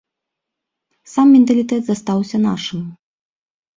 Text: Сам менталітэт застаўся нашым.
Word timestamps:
Сам 1.13 1.27
менталітэт 1.35 1.81
застаўся 1.91 2.37
нашым. 2.49 2.81